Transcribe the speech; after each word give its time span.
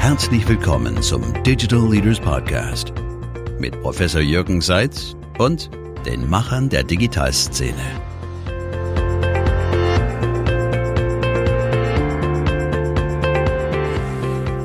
Herzlich 0.00 0.48
willkommen 0.48 1.02
zum 1.02 1.20
Digital 1.42 1.86
Leaders 1.90 2.18
Podcast 2.18 2.94
mit 3.58 3.78
Professor 3.82 4.22
Jürgen 4.22 4.62
Seitz 4.62 5.14
und 5.36 5.70
den 6.06 6.28
Machern 6.28 6.70
der 6.70 6.84
Digitalszene. 6.84 7.74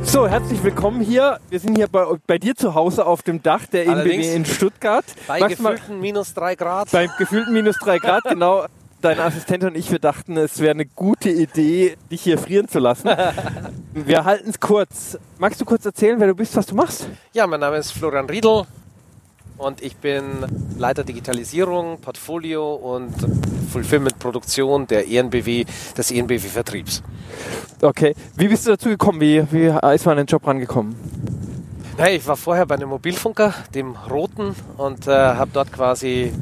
So, 0.03 0.25
herzlich 0.25 0.63
willkommen 0.63 1.01
hier. 1.01 1.41
Wir 1.49 1.59
sind 1.59 1.75
hier 1.75 1.89
bei, 1.89 2.05
bei 2.25 2.37
dir 2.37 2.55
zu 2.55 2.73
Hause 2.73 3.05
auf 3.05 3.21
dem 3.21 3.43
Dach 3.43 3.65
der 3.65 3.89
Allerdings 3.89 4.27
NBW 4.27 4.35
in 4.37 4.45
Stuttgart. 4.45 5.05
Bei 5.27 5.41
Magst 5.41 5.57
gefühlten 5.57 5.99
minus 5.99 6.33
drei 6.33 6.55
Grad. 6.55 6.89
Beim 6.91 7.09
gefühlten 7.17 7.51
minus 7.51 7.75
drei 7.79 7.99
Grad, 7.99 8.23
genau. 8.29 8.67
Dein 9.01 9.19
Assistent 9.19 9.63
und 9.63 9.75
ich, 9.77 9.91
wir 9.91 9.99
dachten, 9.99 10.37
es 10.37 10.59
wäre 10.59 10.71
eine 10.71 10.85
gute 10.85 11.29
Idee, 11.29 11.95
dich 12.11 12.23
hier 12.23 12.37
frieren 12.37 12.67
zu 12.67 12.79
lassen. 12.79 13.09
Wir 13.93 14.25
halten 14.25 14.49
es 14.49 14.59
kurz. 14.59 15.17
Magst 15.37 15.61
du 15.61 15.65
kurz 15.65 15.85
erzählen, 15.85 16.19
wer 16.19 16.27
du 16.27 16.35
bist, 16.35 16.53
was 16.57 16.65
du 16.65 16.75
machst? 16.75 17.07
Ja, 17.31 17.47
mein 17.47 17.61
Name 17.61 17.77
ist 17.77 17.91
Florian 17.91 18.25
Riedl 18.25 18.65
und 19.57 19.81
ich 19.81 19.95
bin 19.95 20.23
Leiter 20.77 21.05
Digitalisierung, 21.05 22.01
Portfolio 22.01 22.73
und 22.73 23.13
Fulfillment-Produktion 23.71 24.87
der 24.87 25.07
ENBW, 25.07 25.65
des 25.97 26.11
ENBW-Vertriebs. 26.11 27.03
Okay. 27.81 28.15
Wie 28.35 28.47
bist 28.47 28.65
du 28.65 28.71
dazu 28.71 28.89
gekommen? 28.89 29.21
Wie, 29.21 29.45
wie 29.51 29.67
ist 29.93 30.05
man 30.05 30.17
an 30.17 30.25
den 30.25 30.27
Job 30.27 30.45
rangekommen? 30.45 30.95
Hey, 31.97 32.17
ich 32.17 32.27
war 32.27 32.35
vorher 32.35 32.65
bei 32.65 32.75
einem 32.75 32.89
Mobilfunker, 32.89 33.53
dem 33.73 33.95
Roten, 33.95 34.53
und 34.75 35.07
äh, 35.07 35.11
habe 35.11 35.51
dort 35.53 35.71
quasi 35.71 36.33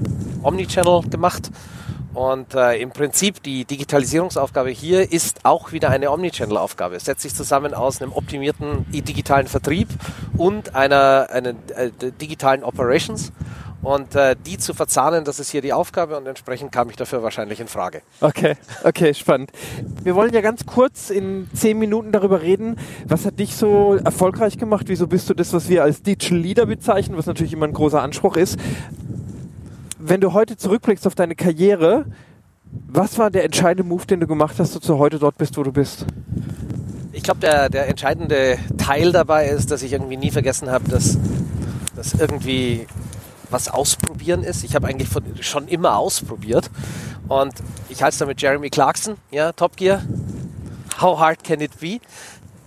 Omnichannel 0.41 1.01
gemacht. 1.09 1.51
Und 2.13 2.53
äh, 2.53 2.77
im 2.77 2.91
Prinzip 2.91 3.41
die 3.41 3.65
Digitalisierungsaufgabe 3.65 4.69
hier 4.69 5.11
ist 5.11 5.39
auch 5.43 5.71
wieder 5.71 5.89
eine 5.89 6.11
Omnichannel-Aufgabe. 6.11 6.95
Es 6.95 7.05
setzt 7.05 7.21
sich 7.21 7.33
zusammen 7.33 7.73
aus 7.73 8.01
einem 8.01 8.13
optimierten 8.13 8.85
digitalen 8.91 9.47
Vertrieb 9.47 9.87
und 10.37 10.75
einer, 10.75 11.27
einer 11.31 11.55
äh, 11.75 11.91
digitalen 12.21 12.63
Operations. 12.63 13.31
Und 13.81 14.15
äh, 14.15 14.37
die 14.45 14.57
zu 14.57 14.73
verzahnen, 14.73 15.25
das 15.25 15.41
ist 15.41 15.49
hier 15.49 15.61
die 15.61 15.73
Aufgabe 15.73 16.15
und 16.15 16.25
entsprechend 16.25 16.71
kam 16.71 16.89
ich 16.89 16.95
dafür 16.95 17.21
wahrscheinlich 17.21 17.59
in 17.59 17.67
Frage. 17.67 18.01
Okay, 18.21 18.55
okay, 18.85 19.13
spannend. 19.13 19.51
Wir 20.01 20.15
wollen 20.15 20.33
ja 20.33 20.39
ganz 20.39 20.65
kurz 20.65 21.09
in 21.09 21.49
zehn 21.53 21.77
Minuten 21.77 22.13
darüber 22.13 22.41
reden, 22.41 22.77
was 23.05 23.25
hat 23.25 23.39
dich 23.39 23.57
so 23.57 23.95
erfolgreich 23.95 24.57
gemacht? 24.57 24.85
Wieso 24.87 25.07
bist 25.07 25.29
du 25.29 25.33
das, 25.33 25.51
was 25.51 25.67
wir 25.67 25.83
als 25.83 26.01
Digital 26.01 26.37
Leader 26.37 26.65
bezeichnen, 26.65 27.17
was 27.17 27.25
natürlich 27.25 27.51
immer 27.51 27.65
ein 27.65 27.73
großer 27.73 28.01
Anspruch 28.01 28.37
ist? 28.37 28.57
Wenn 30.05 30.19
du 30.19 30.33
heute 30.33 30.57
zurückblickst 30.57 31.07
auf 31.07 31.15
deine 31.15 31.33
Karriere, 31.33 32.05
was 32.89 33.17
war 33.17 33.31
der 33.31 33.45
entscheidende 33.45 33.87
Move, 33.87 34.05
den 34.05 34.19
du 34.19 34.27
gemacht 34.27 34.55
hast, 34.59 34.75
dass 34.75 34.81
du 34.81 34.97
heute 34.97 35.17
dort 35.17 35.37
bist, 35.37 35.55
wo 35.55 35.63
du 35.63 35.71
bist? 35.71 36.05
Ich 37.13 37.23
glaube, 37.23 37.39
der, 37.39 37.69
der 37.69 37.87
entscheidende 37.87 38.57
Teil 38.77 39.13
dabei 39.13 39.47
ist, 39.47 39.71
dass 39.71 39.81
ich 39.81 39.93
irgendwie 39.93 40.17
nie 40.17 40.29
vergessen 40.29 40.69
habe, 40.69 40.89
dass 40.89 41.17
das 41.95 42.15
irgendwie 42.15 42.85
was 43.49 43.69
ausprobieren 43.69 44.43
ist. 44.43 44.65
Ich 44.65 44.75
habe 44.75 44.87
eigentlich 44.87 45.07
von, 45.07 45.23
schon 45.39 45.69
immer 45.69 45.95
ausprobiert. 45.95 46.69
Und 47.29 47.53
ich 47.87 48.03
halte 48.03 48.15
es 48.15 48.17
da 48.17 48.25
mit 48.25 48.41
Jeremy 48.41 48.69
Clarkson, 48.69 49.15
ja, 49.31 49.53
Top 49.53 49.77
Gear. 49.77 50.01
How 50.99 51.17
hard 51.17 51.45
can 51.45 51.61
it 51.61 51.79
be? 51.79 52.01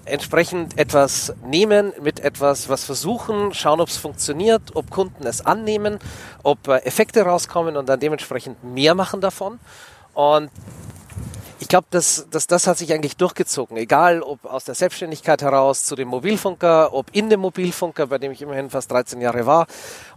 Entsprechend 0.07 0.79
etwas 0.79 1.35
nehmen, 1.45 1.93
mit 2.01 2.21
etwas 2.21 2.69
was 2.69 2.85
versuchen, 2.85 3.53
schauen, 3.53 3.81
ob 3.81 3.89
es 3.89 3.97
funktioniert, 3.97 4.63
ob 4.75 4.91
Kunden 4.91 5.27
es 5.27 5.45
annehmen, 5.45 5.99
ob 6.43 6.69
äh, 6.69 6.79
Effekte 6.79 7.23
rauskommen 7.23 7.77
und 7.77 7.89
dann 7.89 8.01
dementsprechend 8.01 8.63
mehr 8.65 8.95
machen 8.95 9.21
davon. 9.21 9.59
Und 10.15 10.51
ich 11.59 11.69
glaube, 11.69 11.87
das, 11.91 12.27
das, 12.31 12.47
das 12.47 12.67
hat 12.67 12.79
sich 12.79 12.93
eigentlich 12.93 13.17
durchgezogen. 13.17 13.77
Egal, 13.77 14.23
ob 14.23 14.45
aus 14.45 14.65
der 14.65 14.75
Selbstständigkeit 14.75 15.43
heraus 15.43 15.85
zu 15.85 15.97
dem 15.97 16.09
Mobilfunker, 16.09 16.93
ob 16.93 17.07
in 17.13 17.29
dem 17.29 17.41
Mobilfunker, 17.41 18.07
bei 18.07 18.19
dem 18.19 18.31
ich 18.31 18.43
immerhin 18.43 18.71
fast 18.71 18.91
13 18.91 19.21
Jahre 19.21 19.47
war, 19.47 19.67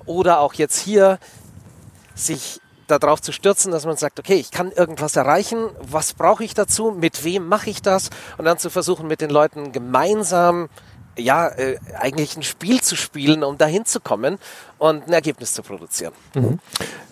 oder 0.06 0.40
auch 0.42 0.54
jetzt 0.54 0.80
hier, 0.80 1.18
sich 2.14 2.62
darauf 2.98 3.22
zu 3.22 3.32
stürzen, 3.32 3.72
dass 3.72 3.86
man 3.86 3.98
sagt, 3.98 4.20
okay, 4.20 4.36
ich 4.36 4.52
kann 4.52 4.72
irgendwas 4.72 5.16
erreichen, 5.16 5.70
was 5.82 6.14
brauche 6.14 6.44
ich 6.44 6.54
dazu, 6.54 6.92
mit 6.92 7.24
wem 7.24 7.48
mache 7.48 7.70
ich 7.70 7.82
das 7.82 8.10
und 8.38 8.46
dann 8.46 8.58
zu 8.58 8.70
versuchen, 8.70 9.08
mit 9.08 9.22
den 9.22 9.30
Leuten 9.30 9.72
gemeinsam 9.72 10.70
ja, 11.18 11.48
äh, 11.50 11.78
eigentlich 11.98 12.38
ein 12.38 12.44
Spiel 12.44 12.82
zu 12.82 12.96
spielen, 12.96 13.44
um 13.44 13.58
dahin 13.58 13.86
zu 13.86 14.00
kommen 14.00 14.38
und 14.78 15.08
ein 15.08 15.14
Ergebnis 15.14 15.54
zu 15.54 15.64
produzieren. 15.64 16.14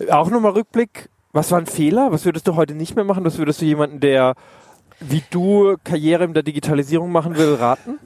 Auch 0.10 0.30
nochmal 0.30 0.54
Rückblick, 0.54 1.10
was 1.34 1.52
war 1.52 1.60
ein 1.60 1.66
Fehler? 1.66 2.12
Was 2.12 2.26
würdest 2.26 2.48
du 2.48 2.56
heute 2.56 2.74
nicht 2.74 2.96
mehr 2.96 3.04
machen? 3.04 3.26
Was 3.26 3.38
würdest 3.38 3.62
du 3.62 3.66
jemanden, 3.66 4.00
der 4.00 4.36
wie 5.00 5.24
du 5.30 5.76
Karriere 5.84 6.24
in 6.24 6.34
der 6.34 6.44
Digitalisierung 6.44 7.12
machen 7.12 7.38
will, 7.38 7.56
raten? 7.56 8.00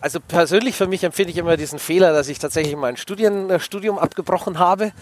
Also 0.00 0.20
persönlich 0.20 0.76
für 0.76 0.86
mich 0.86 1.04
empfinde 1.04 1.30
ich 1.30 1.38
immer 1.38 1.56
diesen 1.56 1.78
Fehler, 1.78 2.12
dass 2.12 2.28
ich 2.28 2.38
tatsächlich 2.38 2.76
mein 2.76 2.96
Studien, 2.96 3.50
äh, 3.50 3.60
Studium 3.60 3.98
abgebrochen 3.98 4.58
habe 4.58 4.92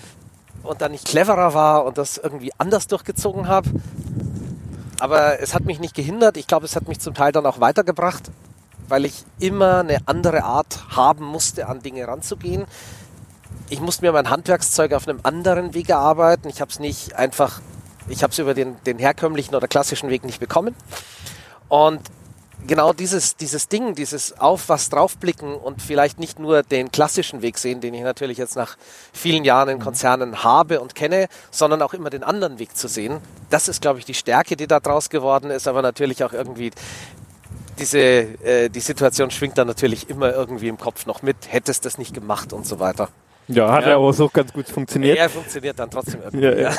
und 0.65 0.81
dann 0.81 0.93
nicht 0.93 1.07
cleverer 1.07 1.55
war 1.55 1.85
und 1.85 1.99
das 1.99 2.19
irgendwie 2.19 2.53
anders 2.59 2.87
durchgezogen 2.87 3.49
habe. 3.49 3.71
Aber 5.01 5.41
es 5.41 5.55
hat 5.55 5.65
mich 5.65 5.81
nicht 5.81 5.95
gehindert. 5.95 6.37
Ich 6.37 6.47
glaube, 6.47 6.65
es 6.65 6.77
hat 6.77 6.89
mich 6.89 7.01
zum 7.01 7.15
Teil 7.15 7.33
dann 7.33 7.47
auch 7.47 7.61
weitergebracht, 7.61 8.31
weil 8.89 9.05
ich 9.05 9.25
immer 9.39 9.81
eine 9.81 9.99
andere 10.07 10.45
Art 10.45 10.97
haben 10.97 11.25
musste, 11.25 11.69
an 11.69 11.81
Dinge 11.81 12.07
ranzugehen. 12.07 12.65
Ich 13.69 13.81
musste 13.81 14.05
mir 14.05 14.13
mein 14.13 14.31
Handwerkszeug 14.31 14.93
auf 14.93 15.09
einem 15.09 15.21
anderen 15.23 15.75
Weg 15.75 15.89
erarbeiten. 15.89 16.49
Ich 16.49 16.61
habe 16.61 16.71
es 16.71 16.81
nicht 16.81 17.17
einfach, 17.17 17.61
ich 18.09 18.23
habe 18.23 18.33
es 18.33 18.39
über 18.39 18.55
den, 18.55 18.77
den 18.85 18.99
herkömmlichen 18.99 19.55
oder 19.55 19.69
klassischen 19.69 20.11
Weg 20.11 20.25
nicht 20.25 20.41
bekommen. 20.41 20.75
Und 21.69 22.01
genau 22.67 22.93
dieses, 22.93 23.37
dieses 23.37 23.69
Ding, 23.69 23.95
dieses 23.95 24.39
auf 24.39 24.69
was 24.69 24.89
draufblicken 24.89 25.55
und 25.55 25.83
vielleicht 25.83 26.19
nicht 26.19 26.39
nur 26.39 26.63
den 26.63 26.91
klassischen 26.91 27.43
Weg 27.43 27.59
sehen, 27.59 27.81
den 27.81 27.95
ich 27.95 28.03
natürlich 28.03 28.39
jetzt 28.39 28.57
nach 28.57 28.77
vielen 29.13 29.45
Jahren 29.45 29.69
in 29.69 29.79
Konzernen 29.79 30.43
habe 30.45 30.81
und 30.81 30.95
kenne, 30.95 31.29
sondern 31.51 31.83
auch 31.83 31.95
immer 31.95 32.11
den 32.11 32.23
anderen 32.23 32.59
Weg 32.59 32.77
zu 32.77 32.89
sehen. 32.89 33.19
Das 33.51 33.69
ist, 33.69 33.83
glaube 33.83 33.99
ich, 33.99 34.05
die 34.05 34.15
Stärke, 34.15 34.57
die 34.57 34.67
da 34.67 34.81
draus 34.81 35.11
geworden 35.11 35.51
ist, 35.51 35.69
aber 35.69 35.83
natürlich 35.83 36.25
auch 36.25 36.33
irgendwie 36.33 36.71
diese, 37.79 37.99
äh, 37.99 38.69
die 38.69 38.81
Situation 38.81 39.31
schwingt 39.31 39.59
dann 39.59 39.67
natürlich 39.67 40.09
immer 40.09 40.33
irgendwie 40.33 40.69
im 40.69 40.79
Kopf 40.79 41.07
noch 41.07 41.23
mit, 41.23 41.37
hättest 41.49 41.85
das 41.85 41.99
nicht 41.99 42.15
gemacht 42.15 42.53
und 42.53 42.67
so 42.67 42.79
weiter. 42.79 43.09
Ja, 43.49 43.73
hat 43.73 43.83
Ja. 43.83 43.91
ja 43.91 43.97
aber 43.97 44.13
so 44.13 44.29
ganz 44.29 44.53
gut 44.53 44.69
funktioniert. 44.69 45.19
Er 45.19 45.29
funktioniert 45.29 45.79
dann 45.79 45.91
trotzdem 45.91 46.21
irgendwie. 46.25 46.45
Ja, 46.45 46.55
ja. 46.55 46.73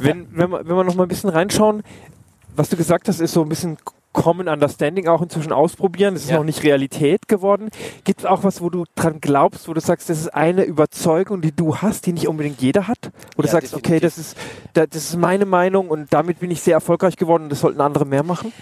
wenn, 0.00 0.28
wenn, 0.34 0.50
wir, 0.50 0.66
wenn 0.66 0.76
wir 0.76 0.84
noch 0.84 0.94
mal 0.94 1.04
ein 1.04 1.08
bisschen 1.08 1.30
reinschauen, 1.30 1.82
was 2.56 2.68
du 2.68 2.76
gesagt 2.76 3.06
hast, 3.08 3.20
ist 3.20 3.32
so 3.32 3.42
ein 3.42 3.48
bisschen 3.48 3.78
Common 4.12 4.48
Understanding 4.48 5.06
auch 5.08 5.22
inzwischen 5.22 5.52
ausprobieren. 5.52 6.14
Das 6.14 6.24
ist 6.24 6.30
Ja. 6.30 6.36
noch 6.38 6.44
nicht 6.44 6.62
Realität 6.64 7.28
geworden. 7.28 7.70
Gibt 8.04 8.20
es 8.20 8.26
auch 8.26 8.42
was, 8.42 8.60
wo 8.60 8.68
du 8.70 8.84
dran 8.96 9.20
glaubst, 9.20 9.68
wo 9.68 9.74
du 9.74 9.80
sagst, 9.80 10.10
das 10.10 10.18
ist 10.18 10.34
eine 10.34 10.64
Überzeugung, 10.64 11.40
die 11.40 11.52
du 11.52 11.76
hast, 11.76 12.06
die 12.06 12.12
nicht 12.12 12.26
unbedingt 12.28 12.60
jeder 12.60 12.88
hat? 12.88 12.98
Wo 13.36 13.42
du 13.42 13.46
Ja, 13.48 13.52
sagst, 13.52 13.72
okay, 13.74 14.00
definitiv. 14.00 14.02
das 14.16 14.18
ist, 14.18 14.36
da- 14.72 14.86
das 14.86 15.04
ist 15.10 15.16
meine 15.16 15.46
Meinung 15.46 15.88
und 15.88 16.12
damit 16.12 16.40
bin 16.40 16.50
ich 16.50 16.60
sehr 16.60 16.74
erfolgreich 16.74 17.16
geworden 17.16 17.44
und 17.44 17.48
das 17.50 17.60
sollten 17.60 17.80
andere 17.80 18.04
mehr 18.04 18.22
machen? 18.24 18.52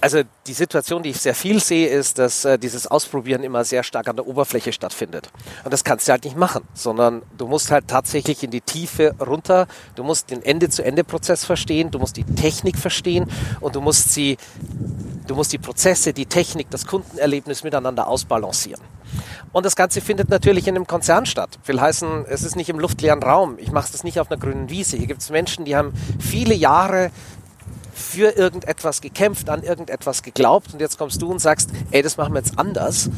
Also 0.00 0.22
die 0.46 0.52
Situation, 0.52 1.02
die 1.02 1.10
ich 1.10 1.20
sehr 1.20 1.34
viel 1.34 1.58
sehe, 1.58 1.88
ist, 1.88 2.18
dass 2.18 2.44
äh, 2.44 2.58
dieses 2.58 2.86
Ausprobieren 2.86 3.42
immer 3.42 3.64
sehr 3.64 3.82
stark 3.82 4.08
an 4.08 4.16
der 4.16 4.26
Oberfläche 4.26 4.72
stattfindet. 4.72 5.30
Und 5.64 5.72
das 5.72 5.84
kannst 5.84 6.06
du 6.06 6.12
halt 6.12 6.24
nicht 6.24 6.36
machen, 6.36 6.62
sondern 6.74 7.22
du 7.38 7.46
musst 7.46 7.70
halt 7.70 7.88
tatsächlich 7.88 8.42
in 8.44 8.50
die 8.50 8.60
Tiefe 8.60 9.14
runter. 9.18 9.66
Du 9.94 10.04
musst 10.04 10.30
den 10.30 10.42
Ende-zu-Ende-Prozess 10.42 11.44
verstehen, 11.44 11.90
du 11.90 11.98
musst 11.98 12.16
die 12.16 12.24
Technik 12.24 12.76
verstehen 12.78 13.30
und 13.60 13.74
du 13.74 13.80
musst 13.80 14.12
sie, 14.12 14.36
du 15.26 15.34
musst 15.34 15.52
die 15.52 15.58
Prozesse, 15.58 16.12
die 16.12 16.26
Technik, 16.26 16.70
das 16.70 16.86
Kundenerlebnis 16.86 17.64
miteinander 17.64 18.06
ausbalancieren. 18.06 18.82
Und 19.52 19.64
das 19.64 19.76
Ganze 19.76 20.00
findet 20.00 20.28
natürlich 20.28 20.68
in 20.68 20.76
einem 20.76 20.86
Konzern 20.86 21.24
statt. 21.24 21.58
Will 21.64 21.80
heißen, 21.80 22.26
es 22.28 22.42
ist 22.42 22.56
nicht 22.56 22.68
im 22.68 22.78
luftleeren 22.78 23.22
Raum. 23.22 23.56
Ich 23.58 23.72
mache 23.72 23.90
das 23.90 24.04
nicht 24.04 24.20
auf 24.20 24.30
einer 24.30 24.38
grünen 24.38 24.68
Wiese. 24.68 24.96
Hier 24.96 25.06
gibt 25.06 25.22
es 25.22 25.30
Menschen, 25.30 25.64
die 25.64 25.76
haben 25.76 25.94
viele 26.18 26.54
Jahre 26.54 27.10
für 28.06 28.36
irgendetwas 28.36 29.00
gekämpft, 29.00 29.50
an 29.50 29.62
irgendetwas 29.62 30.22
geglaubt 30.22 30.72
und 30.72 30.80
jetzt 30.80 30.96
kommst 30.96 31.20
du 31.20 31.30
und 31.30 31.40
sagst, 31.40 31.70
ey, 31.90 32.02
das 32.02 32.16
machen 32.16 32.32
wir 32.34 32.38
jetzt 32.38 32.58
anders. 32.58 33.10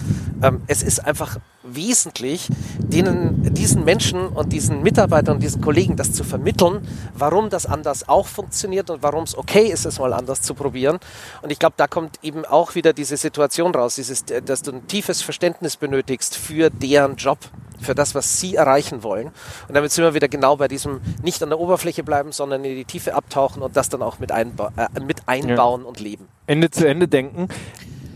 Ähm, 0.43 0.63
es 0.67 0.83
ist 0.83 1.05
einfach 1.05 1.39
wesentlich, 1.75 2.49
denen, 2.79 3.55
diesen 3.55 3.85
Menschen 3.85 4.29
und 4.29 4.53
diesen 4.53 4.83
Mitarbeitern 4.83 5.37
und 5.37 5.43
diesen 5.43 5.61
Kollegen 5.61 5.97
das 5.97 6.13
zu 6.13 6.25
vermitteln, 6.25 6.87
warum 7.15 7.51
das 7.51 7.67
anders 7.67 8.09
auch 8.09 8.27
funktioniert 8.27 8.91
und 8.91 9.03
warum 9.03 9.25
es 9.25 9.37
okay 9.37 9.67
ist, 9.67 9.85
es 9.85 9.99
mal 9.99 10.13
anders 10.13 10.43
zu 10.43 10.55
probieren. 10.55 10.99
Und 11.43 11.51
ich 11.51 11.59
glaube, 11.59 11.75
da 11.77 11.87
kommt 11.87 12.19
eben 12.23 12.45
auch 12.45 12.75
wieder 12.75 12.93
diese 12.93 13.17
Situation 13.17 13.75
raus, 13.75 13.97
dieses, 13.97 14.23
äh, 14.31 14.43
dass 14.43 14.63
du 14.63 14.73
ein 14.73 14.87
tiefes 14.87 15.23
Verständnis 15.23 15.77
benötigst 15.77 16.37
für 16.37 16.71
deren 16.71 17.17
Job 17.17 17.39
für 17.81 17.95
das, 17.95 18.15
was 18.15 18.41
sie 18.41 18.57
erreichen 18.57 19.03
wollen. 19.03 19.29
Und 19.69 19.75
damit 19.75 19.93
sind 19.93 20.05
wir 20.05 20.15
wieder 20.15 20.29
genau 20.29 20.57
bei 20.57 20.69
diesem 20.69 21.01
nicht 21.23 21.43
an 21.43 21.51
der 21.51 21.61
Oberfläche 21.61 22.03
bleiben, 22.03 22.33
sondern 22.33 22.65
in 22.65 22.75
die 22.75 22.85
Tiefe 22.85 23.15
abtauchen 23.15 23.63
und 23.63 23.77
das 23.77 23.89
dann 23.89 24.03
auch 24.03 24.19
mit, 24.19 24.33
einba 24.33 24.73
äh, 24.77 25.01
mit 25.01 25.23
einbauen 25.27 25.85
und 25.85 26.01
leben. 26.01 26.27
Ende 26.47 26.71
zu 26.71 26.87
Ende 26.87 27.09
denken. 27.09 27.49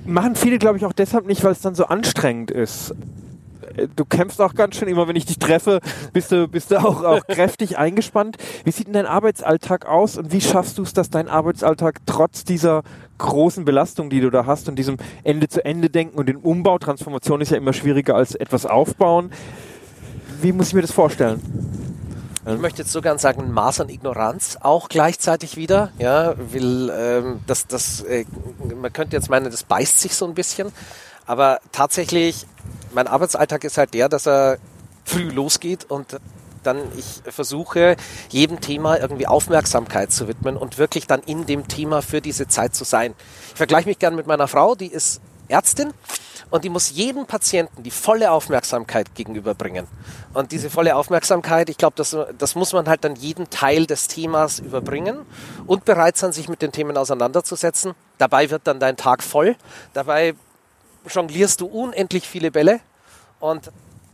Machen 0.05 0.35
viele, 0.35 0.59
glaube 0.59 0.79
ich, 0.79 0.85
auch 0.85 0.93
deshalb 0.93 1.27
nicht, 1.27 1.45
weil 1.45 1.53
es 1.53 1.61
dann 1.61 1.75
so 1.75 1.87
anstrengend 1.87 2.51
ist. 2.51 2.95
Du 3.95 4.05
kämpfst 4.05 4.41
auch 4.41 4.55
ganz 4.55 4.77
schön, 4.77 4.89
immer 4.89 5.09
wenn 5.09 5.17
ich 5.17 5.27
dich 5.27 5.39
treffe, 5.39 5.81
bist 6.13 6.33
du, 6.33 6.49
bist 6.49 6.71
du 6.71 6.79
auch, 6.79 7.03
auch 7.03 7.27
kräftig 7.29 7.79
eingespannt. 7.79 8.37
Wie 8.65 8.71
sieht 8.71 8.87
denn 8.87 8.95
dein 8.95 9.07
Arbeitsalltag 9.07 9.87
aus 9.87 10.17
und 10.17 10.33
wie 10.33 10.41
schaffst 10.41 10.79
du 10.79 10.83
es, 10.83 10.93
dass 10.93 11.11
dein 11.11 11.29
Arbeitsalltag 11.29 12.01
trotz 12.07 12.45
dieser 12.45 12.83
großen 13.19 13.65
Belastung, 13.65 14.11
die 14.11 14.21
du 14.21 14.31
da 14.31 14.47
hast 14.47 14.69
und 14.69 14.77
diesem 14.77 14.97
Ende-zu-Ende-Denken 15.25 16.19
und 16.19 16.27
den 16.29 16.37
Umbau, 16.37 16.79
Transformation 16.79 17.41
ist 17.41 17.51
ja 17.51 17.57
immer 17.57 17.73
schwieriger 17.73 18.17
als 18.17 18.35
etwas 18.35 18.67
aufbauen. 18.67 19.31
Wie 20.41 20.53
muss 20.53 20.69
ich 20.69 20.75
mir 20.75 20.83
das 20.83 20.93
vorstellen? 20.93 21.41
Ich 22.45 22.59
möchte 22.59 22.83
jetzt 22.83 22.91
so 22.91 23.01
gern 23.01 23.19
sagen, 23.19 23.53
Maß 23.53 23.83
an 23.83 23.89
Ignoranz 23.89 24.59
auch 24.61 24.89
gleichzeitig 24.89 25.57
wieder. 25.57 25.93
Ja, 25.99 26.35
will, 26.53 26.93
ähm, 26.93 27.41
das, 27.47 27.69
das, 27.69 28.01
äh, 28.01 28.25
man 28.75 28.93
könnte 28.93 29.15
jetzt 29.15 29.31
meinen, 29.31 29.45
das 29.45 29.63
beißt 29.63 30.01
sich 30.01 30.17
so 30.17 30.27
ein 30.27 30.35
bisschen. 30.35 30.73
Aber 31.25 31.61
tatsächlich, 31.71 32.47
mein 32.95 33.07
Arbeitsalltag 33.07 33.65
ist 33.65 33.79
halt 33.79 33.95
der, 33.95 34.09
dass 34.09 34.27
er 34.27 34.59
früh 35.05 35.31
losgeht 35.31 35.91
und 35.91 36.19
dann 36.63 36.79
ich 36.97 37.23
versuche, 37.33 37.97
jedem 38.29 38.61
Thema 38.61 38.99
irgendwie 38.99 39.27
Aufmerksamkeit 39.27 40.13
zu 40.13 40.29
widmen 40.29 40.57
und 40.57 40.79
wirklich 40.79 41.07
dann 41.07 41.21
in 41.23 41.47
dem 41.47 41.69
Thema 41.69 42.03
für 42.03 42.21
diese 42.21 42.47
Zeit 42.47 42.75
zu 42.75 42.85
sein. 42.85 43.15
Ich 43.51 43.57
vergleiche 43.57 43.89
mich 43.89 43.99
gern 43.99 44.15
mit 44.15 44.27
meiner 44.27 44.49
Frau, 44.49 44.75
die 44.75 44.87
ist 44.87 45.21
Ärztin 45.49 45.93
und 46.51 46.65
die 46.65 46.69
muss 46.69 46.91
jedem 46.91 47.27
Patienten 47.27 47.83
die 47.83 47.91
volle 47.91 48.31
Aufmerksamkeit 48.31 49.15
gegenüberbringen. 49.15 49.87
Und 50.35 50.53
diese 50.53 50.71
volle 50.71 50.97
Aufmerksamkeit, 50.97 51.69
ich 51.69 51.79
glaube, 51.79 51.95
das, 51.97 52.17
das 52.39 52.55
muss 52.55 52.73
man 52.73 52.89
halt 52.89 53.05
dann 53.05 53.17
jeden 53.17 53.51
Teil 53.51 53.87
des 53.87 54.07
Themas 54.07 54.59
überbringen 54.59 55.19
und 55.67 55.85
bereit 55.85 56.17
sein, 56.17 56.33
sich 56.33 56.49
mit 56.49 56.63
den 56.63 56.71
Themen 56.71 56.97
auseinanderzusetzen. 56.97 57.95
Dabei 58.19 58.51
wird 58.51 58.67
dann 58.67 58.81
dein 58.81 58.97
Tag 58.97 59.23
voll. 59.23 59.57
Dabei 59.95 60.35
jonglierst 61.09 61.61
du 61.61 61.67
unendlich 61.67 62.29
viele 62.29 62.51
Bälle. 62.51 62.81
Und 63.41 63.71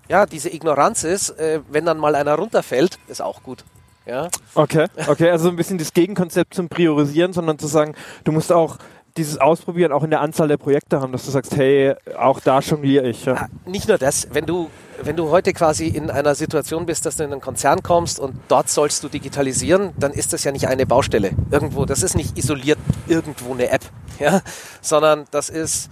ja, 0.09 0.27
diese 0.27 0.53
Ignoranz 0.53 1.05
ist, 1.05 1.31
äh, 1.31 1.61
wenn 1.69 1.85
dann 1.85 1.99
mal 1.99 2.15
einer 2.15 2.35
runterfällt, 2.35 2.99
ist 3.09 3.21
auch 3.21 3.43
gut. 3.43 3.65
Ja. 4.07 4.29
Okay, 4.55 4.87
okay, 5.07 5.31
also 5.31 5.51
ein 5.51 5.57
bisschen 5.57 5.77
das 5.77 5.93
Gegenkonzept 5.93 6.55
zum 6.55 6.71
Priorisieren, 6.71 7.35
sondern 7.35 7.59
zu 7.59 7.67
sagen, 7.67 7.95
du 8.25 8.33
musst 8.33 8.51
auch 8.51 8.79
dieses 9.19 9.39
Ausprobieren 9.39 9.93
auch 9.93 10.05
in 10.05 10.11
der 10.11 10.21
Anzahl 10.21 10.49
der 10.49 10.57
Projekte 10.57 11.01
haben, 11.01 11.13
dass 11.13 11.25
du 11.25 11.31
sagst, 11.31 11.57
hey, 11.57 11.95
auch 12.17 12.41
da 12.41 12.61
jongliere 12.61 13.09
ich. 13.09 13.25
Ja. 13.25 13.35
Ah, 13.35 13.49
nicht 13.67 13.89
nur 13.89 13.99
das, 13.99 14.29
wenn 14.33 14.47
du, 14.47 14.71
wenn 15.03 15.17
du 15.17 15.29
heute 15.29 15.53
quasi 15.53 15.89
in 15.89 16.11
einer 16.11 16.35
Situation 16.35 16.87
bist, 16.87 17.05
dass 17.05 17.17
du 17.17 17.25
in 17.25 17.33
einen 17.33 17.41
Konzern 17.41 17.83
kommst 17.83 18.21
und 18.21 18.37
dort 18.49 18.71
sollst 18.71 19.03
du 19.03 19.09
digitalisieren, 19.09 19.93
dann 19.99 20.13
ist 20.13 20.33
das 20.33 20.45
ja 20.45 20.53
nicht 20.53 20.69
eine 20.69 20.87
Baustelle 20.87 21.33
irgendwo. 21.51 21.85
Das 21.85 22.03
ist 22.03 22.15
nicht 22.15 22.39
isoliert 22.39 22.79
irgendwo 23.09 23.53
eine 23.53 23.71
App, 23.71 23.83
ja, 24.21 24.41
sondern 24.81 25.25
das 25.33 25.51
ist 25.51 25.91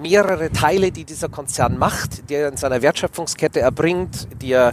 mehrere 0.00 0.50
Teile, 0.50 0.90
die 0.92 1.04
dieser 1.04 1.28
Konzern 1.28 1.78
macht, 1.78 2.28
die 2.30 2.34
er 2.34 2.48
in 2.48 2.56
seiner 2.56 2.82
Wertschöpfungskette 2.82 3.60
erbringt, 3.60 4.28
die 4.40 4.52
er 4.52 4.72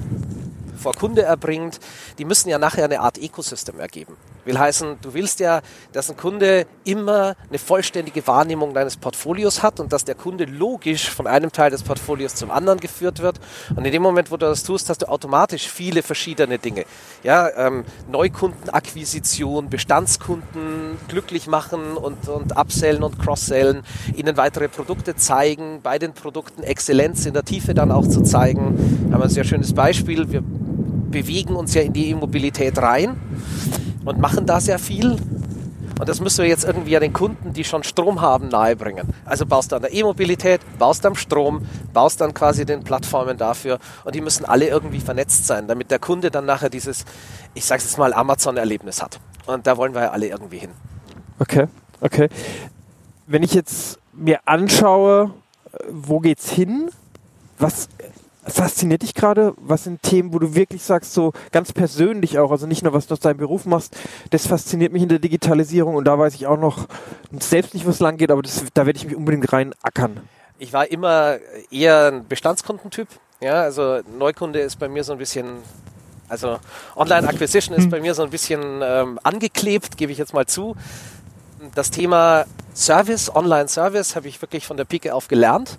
vor 0.78 0.94
Kunde 0.94 1.24
erbringt, 1.24 1.80
die 2.18 2.26
müssen 2.26 2.50
ja 2.50 2.58
nachher 2.58 2.86
eine 2.86 3.00
Art 3.00 3.18
Ecosystem 3.18 3.80
ergeben. 3.80 4.16
Will 4.46 4.60
heißen, 4.60 4.98
du 5.02 5.14
willst 5.14 5.40
ja, 5.40 5.62
dass 5.92 6.10
ein 6.10 6.18
Kunde 6.18 6.68
immer 6.84 7.36
eine 7.50 7.58
vollständige 7.58 8.26
Wahrnehmung 8.28 8.76
deines 8.76 8.96
Portfolios 8.96 9.64
hat 9.64 9.80
und 9.80 9.92
dass 9.92 10.06
der 10.06 10.14
Kunde 10.14 10.46
logisch 10.46 11.10
von 11.10 11.26
einem 11.26 11.52
Teil 11.52 11.72
des 11.72 11.82
Portfolios 11.82 12.36
zum 12.36 12.52
anderen 12.52 12.80
geführt 12.80 13.22
wird. 13.22 13.40
Und 13.76 13.86
in 13.86 13.92
dem 13.92 14.04
Moment, 14.04 14.32
wo 14.32 14.38
du 14.38 14.46
das 14.46 14.64
tust, 14.64 14.90
hast 14.90 15.02
du 15.02 15.10
automatisch 15.10 15.68
viele 15.68 16.04
verschiedene 16.04 16.60
Dinge. 16.60 16.86
Ja, 17.24 17.50
ähm, 17.58 17.86
Neukundenakquisition, 18.08 19.70
Bestandskunden 19.70 21.00
glücklich 21.08 21.48
machen 21.48 21.98
und, 21.98 22.28
und 22.28 22.56
upsellen 22.56 23.02
und 23.02 23.18
cross-sellen, 23.20 23.84
ihnen 24.16 24.38
weitere 24.38 24.68
Produkte 24.68 25.16
zeigen, 25.16 25.82
bei 25.82 25.98
den 25.98 26.14
Produkten 26.14 26.62
Exzellenz 26.62 27.26
in 27.26 27.34
der 27.34 27.46
Tiefe 27.46 27.74
dann 27.74 27.92
auch 27.92 28.08
zu 28.08 28.22
zeigen. 28.22 29.10
Haben 29.12 29.20
wir 29.20 29.24
ein 29.24 29.30
sehr 29.30 29.44
schönes 29.44 29.74
Beispiel. 29.74 30.32
Wir 30.32 30.44
bewegen 31.16 31.56
uns 31.56 31.74
ja 31.74 31.82
in 31.82 31.94
die 31.94 32.10
E-Mobilität 32.10 32.78
rein 32.78 33.16
und 34.04 34.20
machen 34.20 34.46
da 34.46 34.60
sehr 34.60 34.80
viel. 34.80 35.12
Und 35.98 36.10
das 36.10 36.20
müssen 36.20 36.40
wir 36.40 36.50
jetzt 36.50 36.66
irgendwie 36.66 36.92
ja 36.92 37.00
den 37.00 37.14
Kunden, 37.14 37.54
die 37.54 37.64
schon 37.64 37.84
Strom 37.84 38.20
haben, 38.20 38.50
nahebringen. 38.50 39.14
Also 39.24 39.46
baust 39.46 39.72
du 39.72 39.78
an 39.78 39.82
der 39.82 39.94
E-Mobilität, 39.94 40.60
baust 40.78 41.06
am 41.06 41.16
Strom, 41.16 41.66
baust 41.94 42.20
dann 42.20 42.34
quasi 42.34 42.66
den 42.66 42.84
Plattformen 42.84 43.38
dafür 43.38 43.80
und 44.04 44.14
die 44.14 44.20
müssen 44.20 44.44
alle 44.44 44.68
irgendwie 44.68 45.00
vernetzt 45.00 45.48
sein, 45.48 45.70
damit 45.70 45.90
der 45.90 46.00
Kunde 46.00 46.32
dann 46.32 46.46
nachher 46.46 46.70
dieses, 46.70 47.06
ich 47.54 47.64
sag's 47.64 47.86
jetzt 47.86 47.98
mal, 47.98 48.14
Amazon-Erlebnis 48.14 49.02
hat. 49.02 49.22
Und 49.46 49.68
da 49.68 49.78
wollen 49.78 49.94
wir 49.94 50.02
ja 50.02 50.12
alle 50.12 50.28
irgendwie 50.28 50.58
hin. 50.58 50.72
Okay, 51.40 51.68
okay. 52.02 52.28
Wenn 53.26 53.42
ich 53.42 53.54
jetzt 53.54 54.00
mir 54.12 54.42
anschaue, 54.44 55.32
wo 55.90 56.20
geht's 56.20 56.52
hin? 56.52 56.90
Was 57.58 57.88
fasziniert 58.46 59.02
dich 59.02 59.14
gerade? 59.14 59.54
Was 59.58 59.84
sind 59.84 60.02
Themen, 60.02 60.34
wo 60.34 60.40
du 60.40 60.56
wirklich 60.56 60.84
sagst, 60.84 61.14
so 61.14 61.34
ganz 61.52 61.74
persönlich 61.74 62.40
auch, 62.40 62.52
also 62.52 62.68
nicht 62.68 62.84
nur, 62.84 62.94
was 62.94 63.08
du 63.08 63.14
aus 63.14 63.20
deinem 63.20 63.38
Beruf 63.38 63.66
machst, 63.66 63.96
das 64.30 64.48
fasziniert 64.48 64.94
mich 64.94 65.04
in 65.04 65.10
der 65.10 65.20
Digitalisierung 65.20 65.96
und 65.96 66.06
da 66.06 66.18
weiß 66.18 66.36
ich 66.36 66.48
auch 66.48 66.60
noch 66.60 66.88
selbst 67.40 67.74
nicht, 67.74 67.86
wo 67.86 67.90
es 67.90 68.00
lang 68.00 68.18
geht, 68.18 68.32
aber 68.32 68.42
das, 68.42 68.64
da 68.74 68.86
werde 68.86 68.98
ich 68.98 69.06
mich 69.06 69.16
unbedingt 69.16 69.52
rein 69.52 69.74
ackern. 69.82 70.22
Ich 70.58 70.72
war 70.74 70.90
immer 70.90 71.38
eher 71.72 72.12
ein 72.12 72.28
Bestandskundentyp. 72.28 73.08
Ja, 73.42 73.62
also 73.62 74.00
Neukunde 74.18 74.60
ist 74.60 74.80
bei 74.80 74.88
mir 74.88 75.04
so 75.04 75.12
ein 75.12 75.18
bisschen 75.18 75.64
also 76.28 76.60
Online 76.96 77.28
Acquisition 77.28 77.78
ist 77.78 77.90
bei 77.90 78.00
mir 78.00 78.14
so 78.16 78.24
ein 78.24 78.30
bisschen 78.30 78.82
ähm, 78.84 79.20
angeklebt, 79.24 79.98
gebe 79.98 80.12
ich 80.12 80.18
jetzt 80.18 80.34
mal 80.34 80.46
zu. 80.46 80.76
Das 81.76 81.92
Thema 81.92 82.46
Service, 82.74 83.34
Online 83.34 83.68
Service, 83.68 84.16
habe 84.16 84.28
ich 84.28 84.42
wirklich 84.42 84.66
von 84.66 84.78
der 84.78 84.86
Pike 84.86 85.14
auf 85.14 85.28
gelernt. 85.28 85.78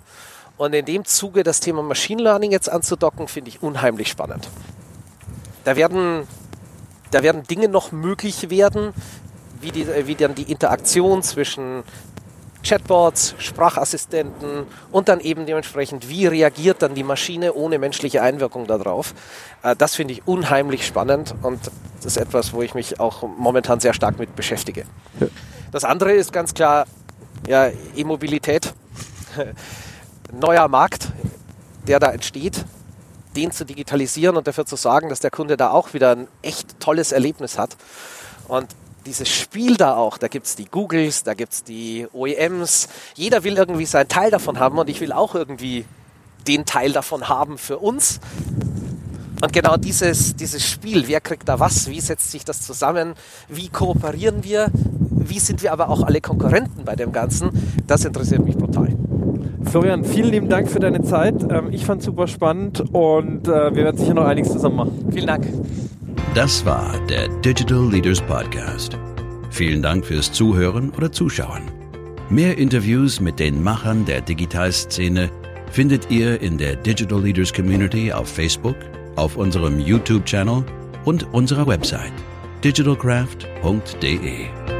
Und 0.57 0.73
in 0.73 0.85
dem 0.85 1.05
Zuge 1.05 1.43
das 1.43 1.59
Thema 1.59 1.83
Machine 1.83 2.21
Learning 2.21 2.51
jetzt 2.51 2.69
anzudocken, 2.69 3.27
finde 3.27 3.49
ich 3.49 3.61
unheimlich 3.61 4.09
spannend. 4.09 4.49
Da 5.63 5.75
werden, 5.75 6.27
da 7.11 7.23
werden 7.23 7.43
Dinge 7.43 7.67
noch 7.67 7.91
möglich 7.91 8.49
werden, 8.49 8.93
wie, 9.61 9.71
die, 9.71 9.87
wie 10.07 10.15
dann 10.15 10.35
die 10.35 10.51
Interaktion 10.51 11.21
zwischen 11.23 11.83
Chatbots, 12.63 13.35
Sprachassistenten 13.37 14.65
und 14.91 15.07
dann 15.07 15.19
eben 15.19 15.45
dementsprechend, 15.45 16.09
wie 16.09 16.25
reagiert 16.27 16.81
dann 16.81 16.95
die 16.95 17.03
Maschine 17.03 17.53
ohne 17.53 17.79
menschliche 17.79 18.21
Einwirkung 18.21 18.67
darauf. 18.67 19.13
Äh, 19.63 19.75
das 19.75 19.95
finde 19.95 20.13
ich 20.13 20.27
unheimlich 20.27 20.85
spannend 20.85 21.33
und 21.43 21.59
das 21.97 22.05
ist 22.05 22.17
etwas, 22.17 22.53
wo 22.53 22.61
ich 22.61 22.73
mich 22.73 22.99
auch 22.99 23.23
momentan 23.23 23.79
sehr 23.79 23.93
stark 23.93 24.19
mit 24.19 24.35
beschäftige. 24.35 24.85
Das 25.71 25.83
andere 25.83 26.13
ist 26.13 26.33
ganz 26.33 26.53
klar 26.53 26.85
ja, 27.47 27.69
E-Mobilität 27.95 28.73
neuer 30.31 30.67
Markt, 30.67 31.09
der 31.87 31.99
da 31.99 32.11
entsteht, 32.11 32.65
den 33.35 33.51
zu 33.51 33.65
digitalisieren 33.65 34.35
und 34.35 34.47
dafür 34.47 34.65
zu 34.65 34.75
sorgen, 34.75 35.09
dass 35.09 35.19
der 35.19 35.31
Kunde 35.31 35.57
da 35.57 35.69
auch 35.69 35.93
wieder 35.93 36.11
ein 36.11 36.27
echt 36.41 36.79
tolles 36.79 37.11
Erlebnis 37.11 37.57
hat. 37.57 37.77
Und 38.47 38.67
dieses 39.05 39.29
Spiel 39.29 39.77
da 39.77 39.95
auch, 39.95 40.17
da 40.17 40.27
gibt 40.27 40.47
es 40.47 40.55
die 40.55 40.65
Googles, 40.65 41.23
da 41.23 41.33
gibt 41.33 41.53
es 41.53 41.63
die 41.63 42.07
OEMs, 42.13 42.89
jeder 43.15 43.43
will 43.43 43.57
irgendwie 43.57 43.85
seinen 43.85 44.09
Teil 44.09 44.31
davon 44.31 44.59
haben 44.59 44.77
und 44.77 44.89
ich 44.89 44.99
will 44.99 45.13
auch 45.13 45.33
irgendwie 45.33 45.85
den 46.47 46.65
Teil 46.65 46.91
davon 46.91 47.29
haben 47.29 47.57
für 47.57 47.77
uns. 47.77 48.19
Und 49.41 49.53
genau 49.53 49.77
dieses, 49.77 50.35
dieses 50.35 50.67
Spiel, 50.67 51.07
wer 51.07 51.21
kriegt 51.21 51.47
da 51.47 51.59
was, 51.59 51.87
wie 51.89 52.01
setzt 52.01 52.31
sich 52.31 52.43
das 52.43 52.61
zusammen, 52.61 53.13
wie 53.47 53.69
kooperieren 53.69 54.43
wir, 54.43 54.71
wie 54.73 55.39
sind 55.39 55.61
wir 55.61 55.71
aber 55.71 55.89
auch 55.89 56.03
alle 56.03 56.21
Konkurrenten 56.21 56.85
bei 56.85 56.95
dem 56.95 57.11
Ganzen, 57.11 57.83
das 57.85 58.03
interessiert 58.03 58.43
mich 58.43 58.57
brutal. 58.57 59.06
Florian, 59.63 60.03
vielen 60.03 60.31
lieben 60.31 60.49
Dank 60.49 60.69
für 60.69 60.79
deine 60.79 61.01
Zeit. 61.03 61.35
Ähm, 61.49 61.69
ich 61.71 61.85
fand 61.85 62.01
es 62.01 62.05
super 62.05 62.27
spannend 62.27 62.83
und 62.93 63.47
äh, 63.47 63.75
wir 63.75 63.83
werden 63.83 63.97
sicher 63.97 64.13
noch 64.13 64.25
einiges 64.25 64.51
zusammen 64.51 64.75
machen. 64.75 65.09
Vielen 65.11 65.27
Dank. 65.27 65.47
Das 66.35 66.65
war 66.65 66.93
der 67.09 67.27
Digital 67.41 67.89
Leaders 67.89 68.21
Podcast. 68.21 68.97
Vielen 69.49 69.81
Dank 69.81 70.05
fürs 70.05 70.31
Zuhören 70.31 70.91
oder 70.95 71.11
Zuschauen. 71.11 71.63
Mehr 72.29 72.57
Interviews 72.57 73.19
mit 73.19 73.39
den 73.39 73.63
Machern 73.63 74.05
der 74.05 74.21
Digitalszene 74.21 75.29
findet 75.71 76.11
ihr 76.11 76.41
in 76.41 76.57
der 76.57 76.75
Digital 76.75 77.21
Leaders 77.21 77.53
Community 77.53 78.11
auf 78.11 78.27
Facebook, 78.27 78.75
auf 79.15 79.37
unserem 79.37 79.79
YouTube-Channel 79.79 80.63
und 81.05 81.33
unserer 81.33 81.67
Website 81.67 82.13
digitalcraft.de. 82.63 84.76